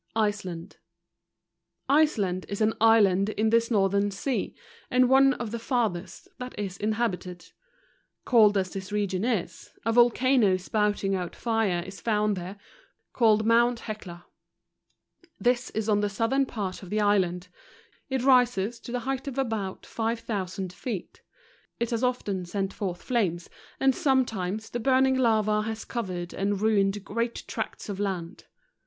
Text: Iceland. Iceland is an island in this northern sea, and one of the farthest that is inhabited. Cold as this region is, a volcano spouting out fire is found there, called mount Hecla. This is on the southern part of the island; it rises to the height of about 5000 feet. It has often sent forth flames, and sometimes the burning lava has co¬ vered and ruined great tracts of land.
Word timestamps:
Iceland. 0.15 0.77
Iceland 1.87 2.47
is 2.49 2.59
an 2.59 2.73
island 2.81 3.29
in 3.29 3.51
this 3.51 3.69
northern 3.69 4.09
sea, 4.09 4.55
and 4.89 5.07
one 5.07 5.35
of 5.35 5.51
the 5.51 5.59
farthest 5.59 6.27
that 6.39 6.57
is 6.57 6.75
inhabited. 6.77 7.51
Cold 8.25 8.57
as 8.57 8.71
this 8.71 8.91
region 8.91 9.23
is, 9.23 9.77
a 9.85 9.91
volcano 9.93 10.57
spouting 10.57 11.13
out 11.13 11.35
fire 11.35 11.83
is 11.85 12.01
found 12.01 12.35
there, 12.35 12.57
called 13.13 13.45
mount 13.45 13.81
Hecla. 13.81 14.25
This 15.39 15.69
is 15.69 15.87
on 15.87 15.99
the 15.99 16.09
southern 16.09 16.47
part 16.47 16.81
of 16.81 16.89
the 16.89 16.99
island; 16.99 17.49
it 18.09 18.23
rises 18.23 18.79
to 18.79 18.91
the 18.91 19.01
height 19.01 19.27
of 19.27 19.37
about 19.37 19.85
5000 19.85 20.73
feet. 20.73 21.21
It 21.79 21.91
has 21.91 22.03
often 22.03 22.43
sent 22.45 22.73
forth 22.73 23.03
flames, 23.03 23.51
and 23.79 23.93
sometimes 23.93 24.71
the 24.71 24.79
burning 24.79 25.15
lava 25.19 25.61
has 25.61 25.85
co¬ 25.85 26.03
vered 26.03 26.33
and 26.33 26.59
ruined 26.59 27.05
great 27.05 27.43
tracts 27.45 27.87
of 27.87 27.99
land. 27.99 28.45